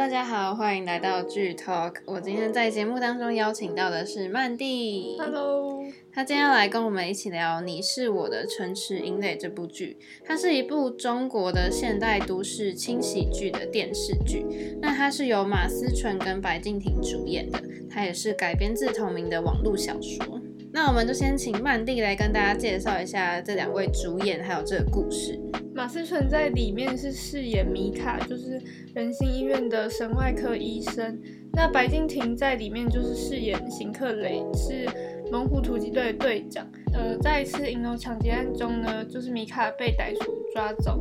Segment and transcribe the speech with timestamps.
[0.00, 1.96] 大家好，欢迎来到剧 Talk。
[2.06, 5.18] 我今天在节目当中邀请到的是曼蒂。
[5.18, 9.98] Hello，他今天要来跟我们一起聊《你是我的城池营垒》这部剧。
[10.24, 14.78] 它是一部中国的现代都市轻喜剧的电视剧。
[14.80, 20.40] 那它是由马思纯跟白敬亭主演的，它也是改编自同名的网络小说。
[20.72, 25.38] 那我们就先请曼蒂来跟大家介绍一下这两位主演还有这个故事。
[25.74, 28.60] 马思纯在里面是饰演米卡，就是
[28.94, 31.18] 仁心医院的神外科医生。
[31.52, 34.86] 那白敬亭在里面就是饰演邢克雷，是
[35.32, 36.66] 猛虎突击队的队长。
[36.92, 41.00] 呃，在一次银楼抢劫案中呢，就是米卡被歹徒抓走，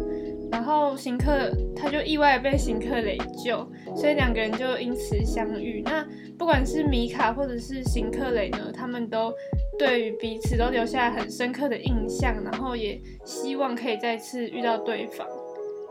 [0.52, 5.82] 然后邢克他就意外被邢克雷救，所以两个人就因此相遇。
[5.84, 6.08] 那
[6.38, 9.32] 不管是米卡或者是邢克雷呢，他们都
[9.80, 15.26] 对于彼此都留下很深刻的印象，然后也希望可以再次遇到对方。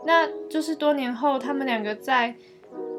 [0.05, 2.35] 那就是多年后，他们两个在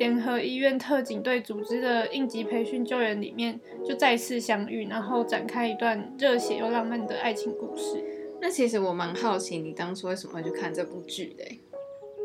[0.01, 8.05] 联合医院特警队组织的应急培训救援里面就再次相遇，然后展开一段热血又浪漫的爱情故事。
[8.43, 11.45] 那其实我蛮好奇，你当初为什么会去看这部剧的？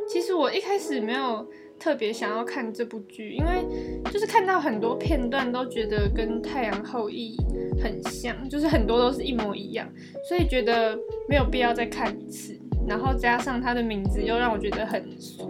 [0.10, 1.48] 其实我一开始没有
[1.80, 3.66] 特别想要看这部剧，因为
[4.12, 7.38] 就是看到很多片段都觉得跟《太阳后裔》
[7.84, 9.88] 很像，就是很多都是一模一样，
[10.28, 10.98] 所以觉得
[11.30, 12.58] 没有必要再看一次。
[12.88, 15.50] 然后加上他的名字又让我觉得很俗。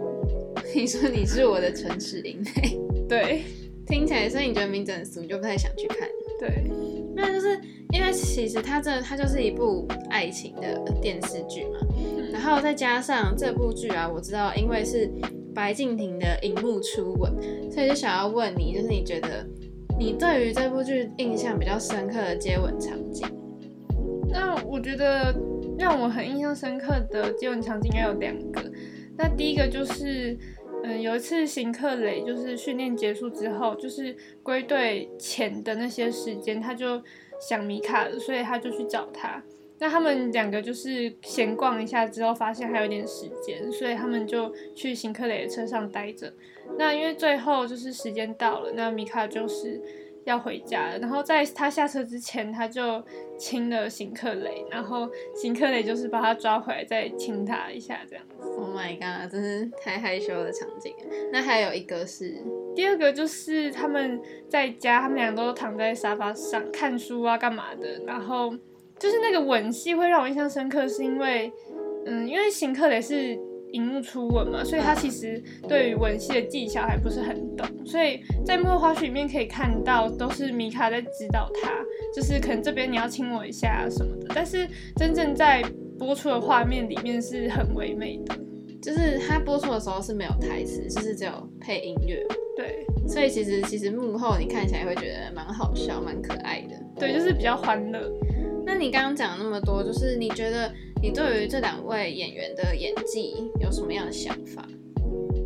[0.74, 3.42] 你说你是我的城池营垒，对，
[3.86, 6.08] 听起来，所以你觉得名字很俗，你就不太想去看。
[6.40, 6.64] 对，
[7.14, 7.58] 那就是
[7.92, 15.10] 因为其实它这它就是一部爱情的电视剧嘛，嗯、然后再加上这部剧啊，我知道因为是
[15.54, 17.32] 白敬亭的荧幕初吻，
[17.72, 19.46] 所以就想要问你，就是你觉得
[19.98, 23.26] 你对于这部剧印象比较深刻的接吻场景？
[24.28, 25.34] 那我觉得
[25.78, 28.62] 让我很印象深刻的接吻场景应该有两个，
[29.16, 30.36] 那第一个就是。
[30.84, 37.02] 嗯，有一次邢克雷就是训练结束之后，就是归队前的那些时间，他就
[37.40, 39.42] 想米卡了，所以他就去找他。
[39.78, 46.32] 那他们两个就是闲逛一下之后，发现还有点时间，所以他们就去邢克雷的车上待着。
[46.78, 49.80] 那因为最后就是时间到了，那米卡就是。
[50.26, 53.00] 要回家了，然后在他下车之前，他就
[53.38, 58.44] 亲了邢克雷，然后邢克雷就是把他抓回来，再亲他一下，这样子。
[58.44, 60.92] Oh my god，真是太害羞的场景。
[61.32, 62.42] 那还有一个是，
[62.74, 68.02] 第二个就是他们在家，他们俩都躺在沙发上看书啊，干嘛的。
[68.04, 68.52] 然后
[68.98, 71.52] 就是那个吻戏会让我印象深刻，是因为，
[72.06, 73.38] 嗯，因为邢克雷是。
[73.72, 81.72] 荧幕初吻嘛，所以他其实对于吻戏的技巧还不是很懂，所以在幕后花絮里面可以看到，都是米卡在指导他，
[82.14, 85.62] 就是可能这边你要亲我一下什么的，但是真正在
[85.98, 88.38] 播出的画面里面是很唯美的，
[88.80, 92.24] 就是他播出的时候是没有台词，就是只有配音乐，
[92.56, 98.10] 对，所以其实其实幕后你看起来会觉得蛮好笑、蛮可爱的，对，就是比较欢乐。
[98.76, 100.70] 那你刚刚讲那么多，就是你觉得？
[101.02, 104.66] 你对于这两位演员的演技有什么样的想法？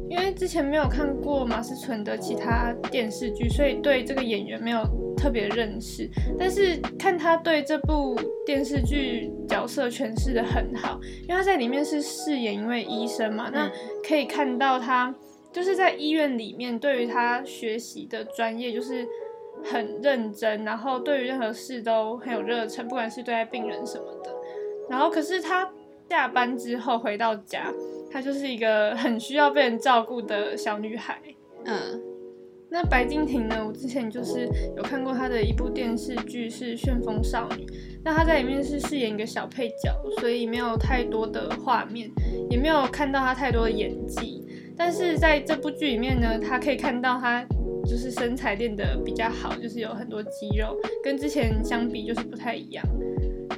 [0.09, 4.83] 因为之前没有看过马思纯的其他电视剧，所以对这个演员没有
[5.17, 6.11] 特别认识。
[6.37, 13.71] 但是看他对这部电视剧角色诠释的很好，因为他在里面是饰演一位医生嘛，那
[14.09, 15.15] 可以看到他
[15.53, 19.07] 就是在医院里面对于他学习的专业就是
[19.65, 24.35] 很认真，然后对于任何事都很有热忱，不管是对待病人什么的。
[24.89, 25.71] 然后，可是她
[26.09, 27.73] 下班之后回到家，
[28.11, 31.21] 她就是一个很需要被人照顾的小女孩。
[31.65, 32.01] 嗯，
[32.71, 33.65] 那白敬亭呢？
[33.65, 37.65] 我之前就是有看过他的一部电视剧是《旋风少女》，
[38.03, 42.11] 那她在里面是饰演一个小配角，所以没有太多的画面，
[42.49, 44.45] 也没有看到她太多的演技。
[44.77, 47.45] 但是在这部剧里面呢，他可以看到她
[47.91, 52.87] 就是身材练得比较好，就是有很多肌肉，跟之前相比就是不太一样。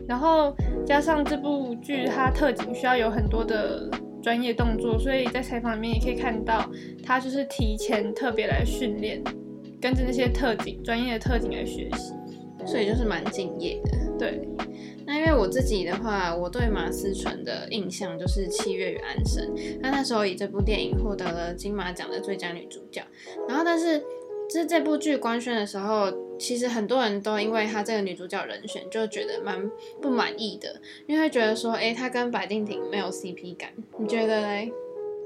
[0.09, 3.91] 然后加上这部剧，它特警需要有很多的
[4.23, 6.67] 专业动作，所以在采访里面也可以看到，
[7.05, 9.23] 他就是提前特别来训练，
[9.83, 12.15] 跟着那些特警专业的特警来学习，
[12.65, 13.99] 所以就是蛮敬业的。
[14.19, 14.41] 对，
[15.07, 19.45] 那因为我自己的话，我对马思纯的印象就是《七月与安生》，
[19.81, 23.03] 那那时候以这部电影获得了金马奖的最佳女主角，
[23.47, 24.03] 然后但是。
[24.61, 29.71] 是这部剧官宣的时候，其实很多人都因为她这个女主角人选就觉得蛮
[30.01, 33.71] 不满意的，因为觉得说，哎，她跟白敬亭没有 CP 感。
[33.99, 34.73] 你觉得嘞？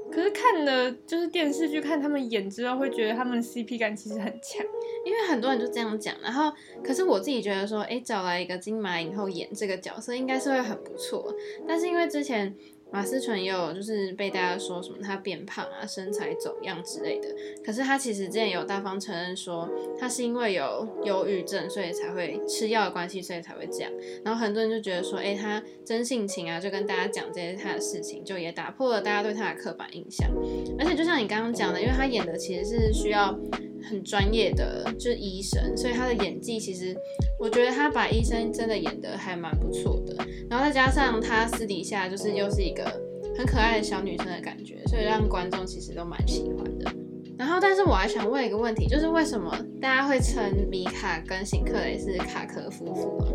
[0.09, 4.65] 可是看了就是电视剧，看他们演之后，会觉得他们 CP 感其实很强，
[5.05, 6.15] 因为很多人就这样讲。
[6.21, 6.49] 然后，
[6.81, 11.35] 可是我自己觉得说，哎，找来一个金马影后演这个角色，应该是会很不错。
[11.67, 12.55] 但是因为之前
[12.91, 17.27] 马思纯也有就是被大家说什么他变胖啊、身材走样之类的。
[17.63, 19.69] 可是他其实之前有大方承认说，
[19.99, 23.91] 他是因为有忧郁症，所以才会吃药的关系，所以才会这样。
[24.23, 30.29] 然后很多人就觉得说，哎、欸，他真性情啊，就跟大家讲这些他的事情，就也打破了大家对他的刻板印象。
[30.79, 33.37] 而且就像你刚刚讲的，因为他演的其实是需要
[33.89, 36.95] 很专业的，就是医生，所以他的演技其实，
[37.39, 40.15] 我觉得他把医生真的演得还蛮不错的。
[40.49, 42.83] 然后再加上他私底下就是又是一个
[43.37, 46.91] 很可爱的小女生的感觉，所以让观众其实都蛮喜欢的。
[47.37, 53.27] 然后，但是我还想问一个问题，就是为什么大家会称米卡跟辛克雷是卡壳夫妇啊？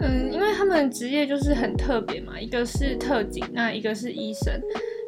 [0.00, 4.60] 嗯，因为他们职业就是很特别嘛，一个是特警，那一个是医生，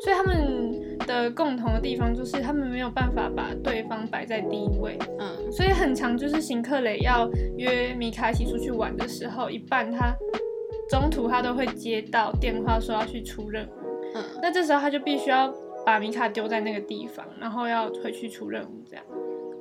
[0.02, 0.77] 所以他们
[1.08, 4.96] 的共同的地方就是他们没有办法把对方摆在第一位。
[5.18, 10.14] 嗯，所以很长就是邢克雷要约米卡一起出去玩的时候，一半他
[10.88, 13.70] 中途他都会接到电话说要去出任务，
[14.14, 15.52] 嗯，那这时候他就必须要。
[15.86, 19.02] 把米卡丢在那个地方，然后要回去出任务，这样。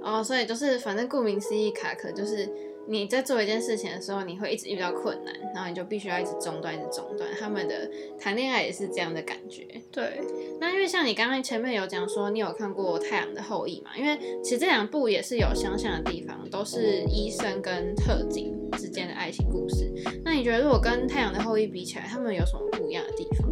[0.08, 2.50] 哦，所以就是反正顾名思义，卡壳就是
[2.88, 7.30] 你在做一件事情的时候，你会一直遇到困难，然后你就必须要一直中断，一直中断。
[7.38, 9.68] 他们的谈恋爱也是这样的感觉。
[9.92, 10.22] 对。
[10.62, 13.92] 那因为像你刚刚前面有讲说，你有看过《太阳的后裔》嘛？
[13.98, 19.92] 因为其实这两部也是有相像的地方，都是医生跟特警之间的爱情故事。
[20.24, 23.52] 那你觉得如果跟《太阳的后裔》比起来，他们有什么不一样的地方？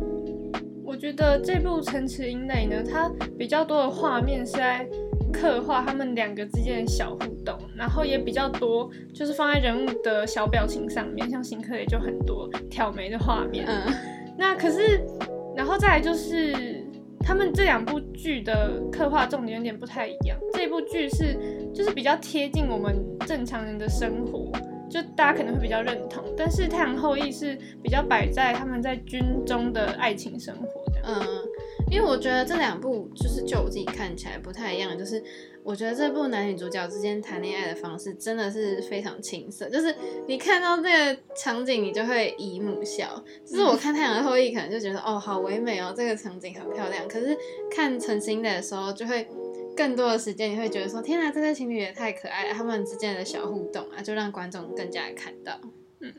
[0.85, 4.87] 我觉得这部《城池营垒》呢，它比较多的画面是在
[5.35, 13.65] 刻画他们两个之间的小互动，然后也比较多就是放在人物的小表情上面，像新科也就很多挑眉的画面。
[13.67, 13.93] 嗯，
[14.37, 15.01] 那可是，
[15.55, 16.83] 然后再来就是
[17.19, 20.37] 他们这两部剧的刻画重点有点不太一样。
[20.53, 21.38] 这部剧是
[21.73, 22.95] 就是比较贴近我们
[23.27, 24.51] 正常人的生活。
[24.88, 31.03] 就大家可能会比较认同，但是《太阳后裔》是比较摆在他们在军中的爱情生活这样。
[31.05, 31.25] 嗯，
[31.91, 35.23] 因为我觉得这两部就是就我自己看起来不太一样，就是
[35.63, 39.95] 我觉得这部男女主角之间谈恋爱的方式真的是非常青涩，就是
[40.27, 43.23] 你看到那个场景，你就会姨母笑。
[43.45, 47.07] 就是我看《太阳的后裔》可能就觉得哦，好唯美哦，这个场景很漂亮。
[47.07, 47.37] 可是
[47.69, 49.27] 看《城池营垒》的时候就会。
[49.77, 55.59] 更多的时间，你会觉得说：“天哪，这对情侣也太可爱了！”他们之间的小互动啊，就让观众更加看到。
[55.99, 56.13] 嗯，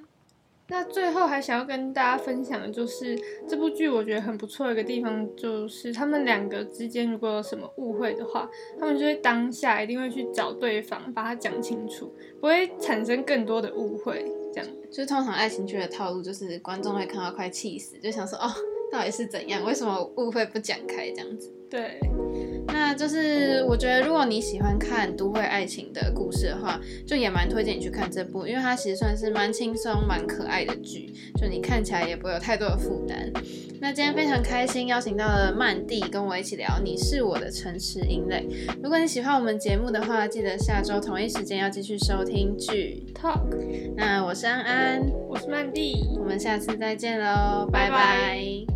[0.68, 3.16] 那最后还想要跟大家分享的就是
[3.48, 14.24] 这部剧，我觉得很不错的一个地方，就是他们两个之间如果有什么误会的话，他们就会当下一定会去找对方，把它讲清楚，不会产生更多的误会。
[14.52, 18.50] 这样，就是通常爱情剧的套路，就是观众会看到快气死，就想说：“哦，
[18.90, 19.64] 到底是怎样？
[19.64, 21.52] 为什么误会不讲开？”这样子。
[21.70, 22.00] 对。
[22.96, 33.31] 那就是我觉得，如果你喜欢看都会爱情的故事的话，就也蛮推荐你去看这部，因为它其实算是蛮轻松、蛮可爱的剧，就你看起来也不会有太多的负担。
[33.82, 38.48] 那今天非常开心邀请到了曼蒂跟我一起聊《你是我的城池营垒》。
[38.82, 43.43] 如果你喜欢我们节目的话，记得下周同一时间要继续收听剧 Talk。
[43.94, 47.90] 那我是安安，我是曼蒂，我们下次再见喽，拜拜。
[47.90, 48.16] 拜
[48.70, 48.75] 拜。